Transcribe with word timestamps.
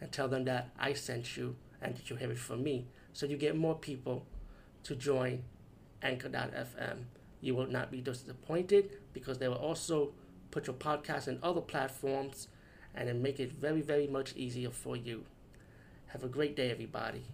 and 0.00 0.10
tell 0.12 0.28
them 0.28 0.44
that 0.44 0.70
I 0.78 0.92
sent 0.92 1.36
you 1.36 1.56
and 1.80 1.96
that 1.96 2.10
you 2.10 2.16
have 2.16 2.30
it 2.30 2.38
from 2.38 2.62
me. 2.62 2.86
So 3.12 3.26
you 3.26 3.36
get 3.36 3.56
more 3.56 3.74
people 3.74 4.26
to 4.84 4.94
join 4.94 5.44
Anchor.fm. 6.02 7.04
You 7.40 7.54
will 7.54 7.66
not 7.66 7.90
be 7.90 8.00
disappointed 8.00 8.90
because 9.12 9.38
they 9.38 9.48
will 9.48 9.56
also 9.56 10.12
put 10.50 10.66
your 10.66 10.76
podcast 10.76 11.28
in 11.28 11.38
other 11.42 11.60
platforms 11.60 12.48
and 12.94 13.08
then 13.08 13.22
make 13.22 13.40
it 13.40 13.52
very, 13.52 13.80
very 13.80 14.06
much 14.06 14.34
easier 14.36 14.70
for 14.70 14.96
you. 14.96 15.24
Have 16.08 16.22
a 16.22 16.28
great 16.28 16.54
day, 16.54 16.70
everybody. 16.70 17.24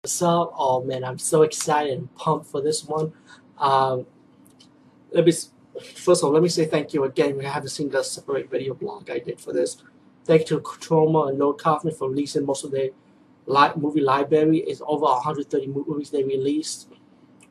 What's 0.00 0.22
up? 0.22 0.52
Oh 0.56 0.82
man, 0.84 1.04
I'm 1.04 1.18
so 1.18 1.42
excited 1.42 1.98
and 1.98 2.14
pumped 2.14 2.46
for 2.46 2.60
this 2.60 2.84
one. 2.84 3.12
Um, 3.58 4.06
let 5.10 5.24
me 5.24 5.32
first 5.80 6.22
of 6.22 6.26
all 6.28 6.32
let 6.32 6.42
me 6.42 6.48
say 6.48 6.64
thank 6.64 6.94
you 6.94 7.04
again. 7.04 7.36
We 7.36 7.44
haven't 7.44 7.68
seen 7.70 7.90
the 7.90 8.02
separate 8.02 8.50
video 8.50 8.74
blog 8.74 9.10
I 9.10 9.18
did 9.18 9.40
for 9.40 9.52
this. 9.52 9.82
Thank 10.24 10.50
you 10.50 10.60
to 10.60 10.62
Troma 10.62 11.28
and 11.28 11.38
Noah 11.38 11.54
Kaufman 11.54 11.94
for 11.94 12.08
releasing 12.10 12.44
most 12.44 12.64
of 12.64 12.72
their 12.72 12.90
li- 13.46 13.70
movie 13.76 14.00
library. 14.00 14.58
It's 14.58 14.82
over 14.84 15.04
130 15.04 15.66
movies 15.68 16.10
they 16.10 16.24
released 16.24 16.88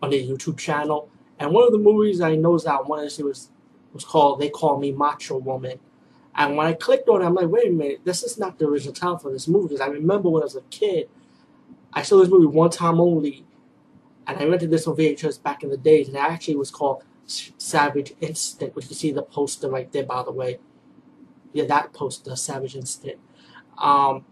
on 0.02 0.10
their 0.10 0.20
YouTube 0.20 0.58
channel. 0.58 1.10
And 1.40 1.52
one 1.52 1.66
of 1.66 1.72
the 1.72 1.80
movies 1.80 2.22
I 2.22 2.36
noticed 2.36 2.68
I 2.68 2.82
wanted 2.82 3.06
to 3.06 3.10
see 3.10 3.24
was 3.24 3.50
was 3.94 4.04
called 4.04 4.40
They 4.40 4.50
Call 4.50 4.78
Me 4.78 4.92
Macho 4.92 5.38
Woman. 5.38 5.80
And 6.36 6.58
when 6.58 6.68
I 6.68 6.74
clicked 6.74 7.08
on 7.08 7.22
it, 7.22 7.26
I'm 7.26 7.34
like, 7.34 7.48
wait 7.48 7.70
a 7.70 7.72
minute, 7.72 8.02
this 8.04 8.24
is 8.24 8.38
not 8.38 8.60
the 8.60 8.66
original 8.68 8.94
title 8.94 9.18
for 9.18 9.32
this 9.32 9.48
movie. 9.48 9.70
Because 9.70 9.80
I 9.80 9.88
remember 9.88 10.30
when 10.30 10.44
I 10.44 10.46
was 10.46 10.58
a 10.58 10.62
kid, 10.64 11.08
I 11.94 12.02
saw 12.02 12.20
this 12.20 12.28
movie 12.28 12.46
one 12.46 12.70
time 12.70 13.00
only, 13.00 13.46
and 14.28 14.38
I 14.38 14.44
rented 14.46 14.70
this 14.70 14.86
on 14.86 14.98
VHS 14.98 15.42
back 15.42 15.64
in 15.64 15.70
the 15.70 15.78
days, 15.78 16.10
and 16.10 16.18
it 16.18 16.20
actually 16.20 16.58
was 16.58 16.70
called 16.70 17.04
Savage 17.26 18.14
Instinct, 18.22 18.76
which 18.76 18.90
you 18.90 18.96
see 18.96 19.12
the 19.12 19.22
poster 19.22 19.70
right 19.70 19.92
there, 19.92 20.06
by 20.06 20.24
the 20.24 20.32
way. 20.32 20.60
Yeah, 21.54 21.66
that 21.66 21.94
poster, 21.94 22.36
Savage 22.36 22.76
Instinct. 22.76 23.20
Um, 23.78 24.26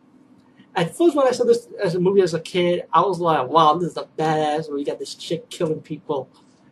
at 0.76 0.96
first, 0.96 1.16
when 1.16 1.28
I 1.28 1.32
saw 1.32 1.44
this 1.44 1.68
as 1.82 1.96
a 1.96 2.00
movie 2.00 2.22
as 2.22 2.34
a 2.34 2.40
kid, 2.40 2.84
I 2.92 3.02
was 3.02 3.20
like, 3.20 3.48
wow, 3.48 3.76
this 3.76 3.92
is 3.92 3.98
a 3.98 4.08
badass 4.18 4.70
where 4.70 4.78
you 4.78 4.86
got 4.86 5.00
this 5.00 5.16
chick 5.16 5.50
killing 5.50 5.82
people, 5.82 6.30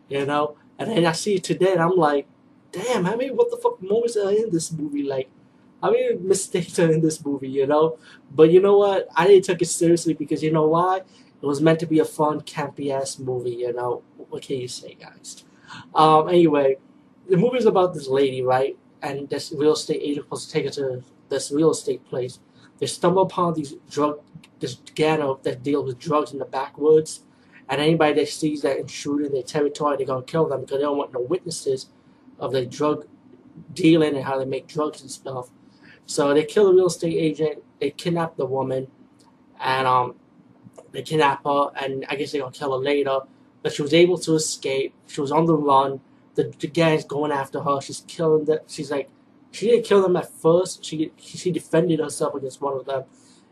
you 0.08 0.26
know? 0.26 0.56
And 0.78 0.90
then 0.90 1.06
I 1.06 1.12
see 1.12 1.36
it 1.36 1.44
today, 1.44 1.72
and 1.72 1.80
I'm 1.80 1.96
like, 1.96 2.26
damn, 2.72 3.06
I 3.06 3.14
mean, 3.14 3.36
what 3.36 3.50
the 3.50 3.56
fuck 3.58 3.80
moments 3.80 4.16
are 4.16 4.30
in 4.30 4.50
this 4.50 4.72
movie? 4.72 5.02
Like, 5.04 5.30
I 5.82 5.90
mean, 5.90 6.26
mistakes 6.26 6.78
are 6.78 6.90
in 6.90 7.00
this 7.00 7.24
movie, 7.24 7.48
you 7.48 7.66
know? 7.66 7.98
But 8.30 8.50
you 8.50 8.60
know 8.60 8.78
what? 8.78 9.08
I 9.14 9.26
didn't 9.26 9.44
take 9.44 9.62
it 9.62 9.66
seriously 9.66 10.14
because 10.14 10.42
you 10.42 10.52
know 10.52 10.66
why? 10.66 10.98
It 11.42 11.46
was 11.46 11.60
meant 11.60 11.80
to 11.80 11.86
be 11.86 11.98
a 11.98 12.04
fun, 12.04 12.40
campy 12.40 12.90
ass 12.90 13.18
movie, 13.18 13.50
you 13.50 13.72
know? 13.72 14.02
What 14.16 14.42
can 14.42 14.58
you 14.58 14.68
say, 14.68 14.96
guys? 15.00 15.44
Um, 15.94 16.28
anyway, 16.28 16.76
the 17.28 17.36
movie 17.36 17.58
is 17.58 17.66
about 17.66 17.94
this 17.94 18.08
lady, 18.08 18.42
right? 18.42 18.76
And 19.02 19.28
this 19.28 19.52
real 19.56 19.72
estate 19.72 20.00
agent 20.02 20.26
supposed 20.26 20.48
to 20.48 20.52
take 20.52 20.64
her 20.66 20.70
to 20.72 21.02
this 21.28 21.50
real 21.50 21.70
estate 21.70 22.04
place. 22.04 22.38
They 22.78 22.86
stumble 22.86 23.22
upon 23.22 23.54
these 23.54 23.74
drug, 23.90 24.20
this 24.60 24.74
gang 24.94 25.20
that 25.42 25.62
deal 25.62 25.84
with 25.84 25.98
drugs 25.98 26.32
in 26.32 26.38
the 26.38 26.44
backwoods. 26.44 27.22
And 27.68 27.80
anybody 27.80 28.14
that 28.14 28.28
sees 28.28 28.62
that 28.62 28.78
intruder 28.78 29.26
in 29.26 29.32
their 29.32 29.42
territory, 29.42 29.96
they're 29.96 30.06
gonna 30.06 30.24
kill 30.24 30.46
them 30.46 30.62
because 30.62 30.78
they 30.78 30.82
don't 30.82 30.98
want 30.98 31.12
no 31.12 31.20
witnesses 31.20 31.88
of 32.38 32.52
the 32.52 32.66
drug 32.66 33.06
dealing 33.72 34.16
and 34.16 34.24
how 34.24 34.38
they 34.38 34.44
make 34.44 34.66
drugs 34.66 35.00
and 35.00 35.10
stuff. 35.10 35.50
So 36.06 36.34
they 36.34 36.44
kill 36.44 36.66
the 36.66 36.74
real 36.74 36.86
estate 36.86 37.16
agent. 37.16 37.62
They 37.80 37.90
kidnap 37.90 38.36
the 38.36 38.46
woman, 38.46 38.88
and 39.60 39.86
um, 39.86 40.16
they 40.90 41.02
kidnap 41.02 41.44
her, 41.44 41.70
and 41.80 42.04
I 42.08 42.16
guess 42.16 42.32
they're 42.32 42.42
gonna 42.42 42.52
kill 42.52 42.72
her 42.72 42.84
later. 42.84 43.20
But 43.62 43.72
she 43.72 43.82
was 43.82 43.94
able 43.94 44.18
to 44.18 44.34
escape. 44.34 44.94
She 45.06 45.20
was 45.20 45.32
on 45.32 45.46
the 45.46 45.56
run. 45.56 46.00
The, 46.34 46.52
the 46.58 46.66
gang's 46.66 47.04
going 47.04 47.32
after 47.32 47.60
her. 47.60 47.80
She's 47.80 48.04
killing 48.06 48.44
them. 48.44 48.60
She's 48.66 48.90
like, 48.90 49.08
she 49.52 49.68
didn't 49.68 49.84
kill 49.84 50.02
them 50.02 50.16
at 50.16 50.32
first. 50.32 50.84
She 50.84 51.12
she 51.18 51.50
defended 51.52 52.00
herself 52.00 52.34
against 52.34 52.60
one 52.60 52.74
of 52.74 52.86
them, 52.86 53.04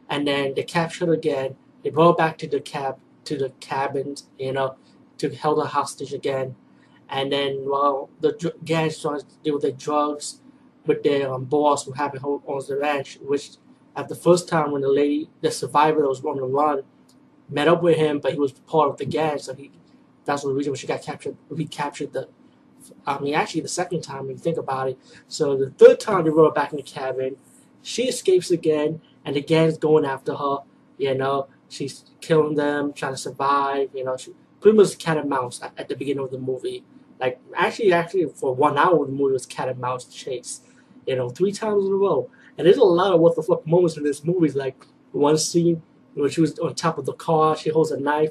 and 0.09 0.27
then 0.27 0.55
they 0.55 0.63
captured 0.63 1.09
her 1.09 1.15
again. 1.15 1.57
They 1.85 1.91
brought 1.91 2.13
her 2.13 2.17
back 2.17 2.39
to 2.39 2.49
the 2.49 2.61
cab 2.61 2.99
to 3.25 3.37
the 3.37 3.51
cabins, 3.61 4.29
you 4.39 4.53
know, 4.53 4.77
to 5.19 5.29
held 5.31 5.63
her 5.63 5.69
hostage 5.69 6.15
again. 6.15 6.57
And 7.11 7.31
then, 7.31 7.65
well, 7.67 8.09
the 8.21 8.55
gangs 8.65 8.97
started 8.97 9.29
to 9.29 9.35
deal 9.43 9.55
with 9.55 9.63
their 9.63 9.73
drugs 9.73 10.41
with 10.87 11.03
their 11.03 11.33
um, 11.33 11.45
boss 11.45 11.85
who 11.85 11.93
happened 11.93 12.25
owns 12.25 12.69
the 12.69 12.77
ranch, 12.77 13.19
which 13.23 13.51
at 13.97 14.09
the 14.09 14.15
first 14.15 14.49
time 14.49 14.73
when 14.73 14.83
the 14.83 14.89
lady, 14.89 15.29
the 15.41 15.51
survivor 15.51 16.03
that 16.03 16.09
was 16.09 16.25
on 16.25 16.37
the 16.37 16.43
run, 16.43 16.83
met 17.49 17.69
up 17.69 17.83
with 17.83 17.97
him, 17.97 18.21
but 18.21 18.33
he 18.33 18.39
was 18.39 18.53
part 18.53 18.91
of 18.91 18.97
the 18.97 19.05
gang, 19.05 19.39
so 19.39 19.55
he 19.55 19.71
that's 20.25 20.43
the 20.43 20.53
reason 20.53 20.73
why 20.73 20.77
she 20.77 20.87
got 20.87 21.03
captured, 21.03 21.37
recaptured 21.49 22.13
the. 22.13 22.29
I 23.07 23.19
mean, 23.19 23.35
actually, 23.35 23.61
the 23.61 23.69
second 23.69 24.03
time 24.03 24.27
when 24.27 24.37
you 24.37 24.43
think 24.43 24.57
about 24.57 24.89
it. 24.89 24.99
So 25.29 25.57
the 25.57 25.71
third 25.71 26.01
time 26.01 26.25
they 26.25 26.31
her 26.31 26.51
back 26.51 26.73
in 26.73 26.79
the 26.79 26.83
cabin, 26.83 27.37
she 27.83 28.05
escapes 28.05 28.51
again, 28.51 29.01
and 29.25 29.37
the 29.37 29.43
gang's 29.43 29.79
going 29.79 30.05
after 30.05 30.35
her. 30.35 30.59
You 30.99 31.15
know, 31.15 31.49
she's 31.69 32.05
killing 32.21 32.55
them, 32.55 32.93
trying 32.93 33.13
to 33.13 33.19
survive. 33.19 33.91
You 33.95 34.05
know, 34.05 34.17
she 34.17 34.33
pretty 34.61 34.77
much 34.77 34.99
cat 34.99 35.19
and 35.19 35.29
mouse 35.29 35.63
at, 35.63 35.73
at 35.79 35.89
the 35.89 35.97
beginning 35.97 36.25
of 36.25 36.31
the 36.31 36.39
movie. 36.39 36.85
Like 37.19 37.41
actually, 37.55 37.93
actually, 37.93 38.27
for 38.27 38.55
one 38.55 38.79
hour 38.79 39.05
the 39.05 39.13
movie 39.13 39.33
was 39.33 39.47
cat 39.47 39.69
and 39.69 39.79
mouse 39.79 40.05
chase. 40.05 40.61
You 41.07 41.17
know, 41.17 41.29
three 41.29 41.53
times 41.53 41.85
in 41.85 41.93
a 41.93 41.97
row. 41.97 42.31
And 42.57 42.67
there's 42.67 42.77
a 42.77 42.85
lot 42.85 43.13
of 43.13 43.21
what 43.21 43.37
the 43.37 43.43
fuck 43.43 43.67
moments 43.67 43.97
in 43.97 44.05
this 44.05 44.25
movie. 44.25 44.51
Like 44.51 44.85
one 45.13 45.39
scene 45.39 45.83
when 46.15 46.31
she 46.31 46.41
was 46.41 46.59
on 46.59 46.75
top 46.75 46.99
of 46.99 47.07
the 47.07 47.13
car, 47.13 47.57
she 47.57 47.71
holds 47.71 47.91
a 47.91 47.99
knife, 47.99 48.31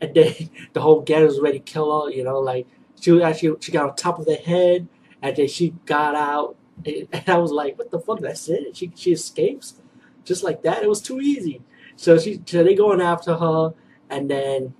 and 0.00 0.14
then 0.14 0.34
the 0.72 0.80
whole 0.80 1.00
gang 1.02 1.24
was 1.24 1.40
ready 1.40 1.58
to 1.58 1.64
kill 1.64 2.04
her. 2.06 2.10
You 2.10 2.24
know, 2.24 2.38
like 2.40 2.66
she 3.00 3.10
was 3.10 3.22
actually 3.22 3.56
she 3.60 3.72
got 3.72 3.88
on 3.88 3.96
top 3.96 4.18
of 4.18 4.26
the 4.26 4.36
head, 4.36 4.88
and 5.22 5.36
then 5.36 5.48
she 5.48 5.74
got 5.86 6.14
out, 6.14 6.56
and, 6.86 7.08
I 7.26 7.38
was 7.38 7.52
like, 7.52 7.78
what 7.78 7.90
the 7.90 8.00
fuck? 8.00 8.20
That's 8.20 8.48
it. 8.48 8.76
She 8.76 8.92
she 8.94 9.12
escapes 9.12 9.80
just 10.24 10.44
like 10.44 10.62
that. 10.62 10.82
It 10.82 10.88
was 10.88 11.00
too 11.00 11.20
easy. 11.20 11.62
So 11.96 12.18
she 12.18 12.42
so 12.46 12.62
they 12.62 12.74
going 12.74 13.00
after 13.00 13.36
her, 13.36 13.74
and 14.10 14.30
then 14.30 14.74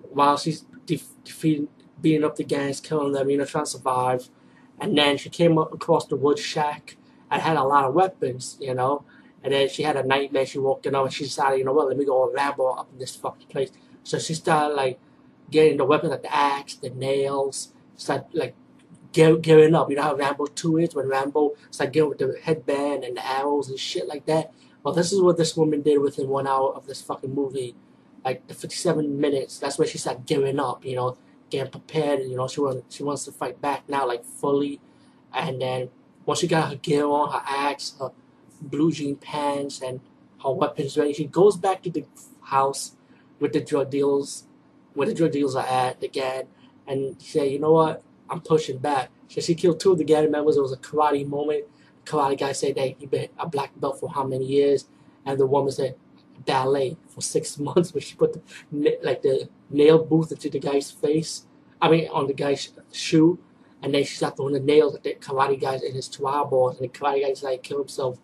while 0.00 0.36
she's 0.36 0.62
de- 0.86 1.02
defeating, 1.24 1.68
beating 2.00 2.24
up 2.24 2.36
the 2.36 2.44
gangs, 2.44 2.80
killing 2.80 3.12
them, 3.12 3.30
you 3.30 3.38
know, 3.38 3.44
trying 3.44 3.64
to 3.64 3.70
survive, 3.70 4.28
and 4.80 4.96
then 4.96 5.16
she 5.16 5.28
came 5.30 5.58
up 5.58 5.72
across 5.72 6.06
the 6.06 6.16
wood 6.16 6.38
shack 6.38 6.96
and 7.30 7.42
had 7.42 7.56
a 7.56 7.64
lot 7.64 7.84
of 7.84 7.94
weapons, 7.94 8.56
you 8.60 8.74
know. 8.74 9.04
And 9.42 9.52
then 9.54 9.68
she 9.68 9.82
had 9.82 9.96
a 9.96 10.02
nightmare. 10.02 10.44
She 10.46 10.58
woke 10.58 10.86
up 10.86 10.94
and 10.94 11.12
she 11.12 11.24
decided, 11.24 11.58
you 11.58 11.64
know 11.64 11.72
what, 11.72 11.88
let 11.88 11.96
me 11.96 12.04
go 12.04 12.26
and 12.26 12.34
Rambo 12.34 12.66
up 12.66 12.88
in 12.92 12.98
this 12.98 13.16
fucking 13.16 13.48
place. 13.48 13.70
So 14.04 14.18
she 14.18 14.34
started 14.34 14.74
like 14.74 14.98
getting 15.50 15.76
the 15.76 15.84
weapons 15.84 16.10
like 16.10 16.22
the 16.22 16.34
axe, 16.34 16.74
the 16.74 16.90
nails, 16.90 17.72
start 17.96 18.26
like 18.32 18.54
gearing 19.12 19.74
up. 19.74 19.90
You 19.90 19.96
know 19.96 20.02
how 20.02 20.16
Rambo 20.16 20.46
2 20.46 20.78
is 20.78 20.94
when 20.94 21.08
Rambo 21.08 21.56
started 21.70 21.92
getting 21.92 22.08
with 22.08 22.18
the 22.18 22.38
headband 22.42 23.04
and 23.04 23.16
the 23.16 23.26
arrows 23.26 23.68
and 23.68 23.78
shit 23.78 24.06
like 24.06 24.26
that. 24.26 24.52
Well, 24.82 24.94
this 24.94 25.12
is 25.12 25.20
what 25.20 25.36
this 25.36 25.56
woman 25.56 25.82
did 25.82 25.98
within 25.98 26.28
one 26.28 26.46
hour 26.46 26.72
of 26.74 26.86
this 26.86 27.02
fucking 27.02 27.34
movie. 27.34 27.74
Like 28.24 28.46
the 28.46 28.54
57 28.54 29.20
minutes, 29.20 29.58
that's 29.58 29.78
where 29.78 29.88
she 29.88 29.98
started 29.98 30.26
gearing 30.26 30.60
up, 30.60 30.84
you 30.84 30.94
know, 30.94 31.16
getting 31.50 31.70
prepared. 31.70 32.20
You 32.22 32.36
know, 32.36 32.48
she 32.48 32.60
wants, 32.60 32.94
she 32.94 33.02
wants 33.02 33.24
to 33.24 33.32
fight 33.32 33.60
back 33.60 33.88
now, 33.88 34.06
like 34.06 34.24
fully. 34.24 34.80
And 35.32 35.60
then 35.60 35.90
once 36.24 36.40
she 36.40 36.46
got 36.46 36.70
her 36.70 36.76
gear 36.76 37.06
on, 37.06 37.32
her 37.32 37.42
axe, 37.46 37.94
her 37.98 38.12
blue 38.60 38.92
jean 38.92 39.16
pants, 39.16 39.80
and 39.80 40.00
her 40.42 40.52
weapons 40.52 40.96
ready, 40.96 41.12
she 41.12 41.24
goes 41.24 41.56
back 41.56 41.82
to 41.82 41.90
the 41.90 42.04
house 42.42 42.96
with 43.40 43.52
the 43.52 43.60
drug 43.60 43.90
deals, 43.90 44.44
where 44.94 45.08
the 45.08 45.14
drug 45.14 45.32
deals 45.32 45.56
are 45.56 45.66
at 45.66 46.02
again, 46.02 46.46
and 46.86 47.20
say, 47.20 47.48
you 47.48 47.58
know 47.58 47.72
what, 47.72 48.02
I'm 48.28 48.40
pushing 48.40 48.78
back. 48.78 49.10
So 49.28 49.40
she 49.40 49.54
killed 49.54 49.80
two 49.80 49.92
of 49.92 49.98
the 49.98 50.04
gang 50.04 50.30
members. 50.30 50.56
It 50.56 50.62
was 50.62 50.72
a 50.72 50.76
karate 50.76 51.26
moment. 51.26 51.64
The 52.04 52.10
karate 52.10 52.38
guy 52.38 52.52
said 52.52 52.76
that 52.76 52.96
he 52.98 53.06
been 53.06 53.28
a 53.38 53.48
black 53.48 53.72
belt 53.78 53.98
for 54.00 54.10
how 54.10 54.24
many 54.24 54.44
years, 54.44 54.86
and 55.24 55.38
the 55.38 55.46
woman 55.46 55.72
said 55.72 55.96
ballet 56.44 56.96
for 57.08 57.20
six 57.20 57.58
months. 57.68 57.92
But 57.92 58.02
she 58.02 58.14
put 58.14 58.32
the 58.34 58.98
like 59.02 59.22
the 59.22 59.48
nail 59.70 60.04
booth 60.04 60.32
into 60.32 60.50
the 60.50 60.60
guy's 60.60 60.90
face. 60.90 61.46
I 61.82 61.88
mean, 61.88 62.08
on 62.12 62.26
the 62.26 62.34
guy's 62.34 62.72
shoe, 62.92 63.38
and 63.82 63.94
then 63.94 64.04
she 64.04 64.16
started 64.16 64.36
throwing 64.36 64.52
the 64.54 64.60
nails 64.60 64.94
at 64.94 65.02
the 65.02 65.14
karate 65.14 65.60
guys 65.60 65.82
in 65.82 65.94
his 65.94 66.08
two 66.08 66.26
eyeballs, 66.26 66.78
and 66.78 66.90
the 66.90 66.98
karate 66.98 67.22
guy 67.22 67.32
to 67.32 67.58
kill 67.58 67.78
himself. 67.78 68.18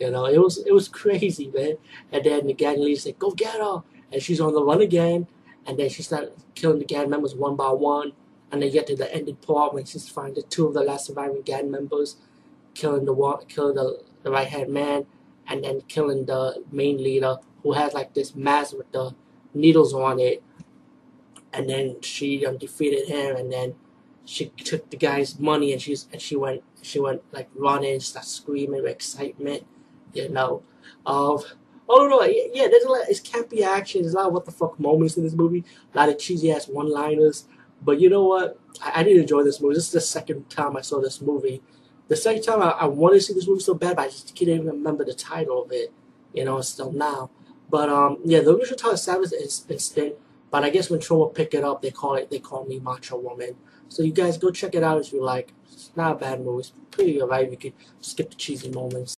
You 0.00 0.10
know, 0.10 0.26
it 0.26 0.38
was 0.38 0.58
it 0.58 0.72
was 0.72 0.88
crazy, 0.88 1.48
man. 1.48 1.76
And 2.10 2.24
then 2.24 2.46
the 2.46 2.54
gang 2.54 2.80
leader 2.80 3.00
said, 3.00 3.18
"Go 3.18 3.30
get 3.32 3.60
her." 3.60 3.82
And 4.12 4.22
she's 4.22 4.40
on 4.40 4.54
the 4.54 4.62
run 4.64 4.80
again. 4.82 5.26
And 5.66 5.78
then 5.78 5.88
she 5.90 6.02
started 6.02 6.32
killing 6.54 6.78
the 6.80 6.84
gang 6.84 7.10
members 7.10 7.34
one 7.34 7.56
by 7.56 7.70
one. 7.70 8.12
And 8.50 8.62
they 8.62 8.70
get 8.70 8.86
to 8.88 8.96
the 8.96 9.12
ending 9.14 9.36
part 9.36 9.74
when 9.74 9.84
she's 9.84 10.08
finding 10.08 10.44
two 10.50 10.66
of 10.66 10.74
the 10.74 10.82
last 10.82 11.06
surviving 11.06 11.42
gang 11.42 11.70
members. 11.70 12.16
killing 12.74 13.04
the 13.04 13.12
one, 13.12 13.44
killing 13.46 13.74
the, 13.74 14.02
the 14.22 14.30
right 14.30 14.48
hand 14.48 14.70
man, 14.72 15.06
and 15.48 15.64
then 15.64 15.82
killing 15.88 16.26
the 16.26 16.62
main 16.70 17.02
leader 17.02 17.36
who 17.62 17.72
has 17.72 17.94
like 17.94 18.14
this 18.14 18.34
mask 18.34 18.76
with 18.76 18.90
the 18.92 19.14
needles 19.54 19.94
on 19.94 20.18
it. 20.18 20.42
And 21.52 21.68
then 21.68 22.00
she 22.00 22.46
um, 22.46 22.58
defeated 22.58 23.08
him, 23.08 23.36
and 23.36 23.52
then 23.52 23.74
she 24.24 24.46
took 24.46 24.88
the 24.90 24.96
guy's 24.96 25.38
money, 25.38 25.72
and 25.72 25.82
she's 25.82 26.08
and 26.12 26.20
she 26.20 26.36
went 26.36 26.62
she 26.80 26.98
went 26.98 27.22
like 27.32 27.48
running, 27.54 28.00
started 28.00 28.28
screaming 28.28 28.82
with 28.82 28.90
excitement, 28.90 29.66
you 30.14 30.28
know. 30.28 30.62
Um, 31.04 31.40
oh 31.88 32.06
no, 32.08 32.22
yeah, 32.24 32.68
there's 32.68 32.84
a 32.84 32.88
lot. 32.88 33.02
It's 33.08 33.20
campy 33.20 33.62
action. 33.62 34.02
There's 34.02 34.14
a 34.14 34.18
lot 34.18 34.28
of 34.28 34.32
what 34.32 34.44
the 34.44 34.52
fuck 34.52 34.78
moments 34.78 35.16
in 35.16 35.24
this 35.24 35.34
movie. 35.34 35.64
A 35.94 35.98
lot 35.98 36.08
of 36.08 36.18
cheesy 36.18 36.52
ass 36.52 36.68
one 36.68 36.90
liners. 36.90 37.46
But 37.82 38.00
you 38.00 38.08
know 38.08 38.24
what? 38.24 38.58
I, 38.82 39.00
I 39.00 39.02
did 39.02 39.16
enjoy 39.16 39.42
this 39.42 39.60
movie. 39.60 39.74
This 39.74 39.86
is 39.86 39.92
the 39.92 40.00
second 40.00 40.48
time 40.48 40.76
I 40.76 40.80
saw 40.80 41.00
this 41.00 41.20
movie. 41.20 41.62
The 42.08 42.16
second 42.16 42.42
time 42.42 42.62
I, 42.62 42.70
I 42.70 42.84
wanted 42.86 43.16
to 43.16 43.20
see 43.22 43.34
this 43.34 43.48
movie 43.48 43.62
so 43.62 43.74
bad, 43.74 43.96
but 43.96 44.02
I 44.02 44.08
just 44.08 44.36
couldn't 44.36 44.54
even 44.54 44.66
remember 44.66 45.04
the 45.04 45.14
title 45.14 45.62
of 45.62 45.72
it. 45.72 45.92
You 46.32 46.44
know, 46.44 46.60
still 46.60 46.92
now. 46.92 47.30
But 47.68 47.88
um, 47.88 48.18
yeah, 48.24 48.40
the 48.40 48.54
original 48.54 48.76
title 48.76 48.94
is 48.94 49.02
Savage 49.02 49.32
Instinct. 49.32 50.18
But 50.50 50.64
I 50.64 50.70
guess 50.70 50.90
when 50.90 51.00
Troma 51.00 51.34
pick 51.34 51.54
it 51.54 51.64
up, 51.64 51.80
they 51.80 51.90
call 51.90 52.14
it 52.16 52.30
they 52.30 52.38
call 52.38 52.66
me 52.66 52.78
Macho 52.78 53.18
Woman. 53.18 53.56
So 53.88 54.02
you 54.02 54.12
guys 54.12 54.38
go 54.38 54.50
check 54.50 54.74
it 54.74 54.82
out 54.82 55.00
if 55.00 55.12
you 55.12 55.22
like. 55.22 55.52
It's 55.70 55.90
not 55.96 56.12
a 56.12 56.14
bad 56.14 56.44
movie. 56.44 56.60
It's 56.60 56.72
pretty 56.90 57.20
alright. 57.20 57.50
You 57.50 57.56
could 57.56 57.72
skip 58.00 58.30
the 58.30 58.36
cheesy 58.36 58.70
moments. 58.70 59.10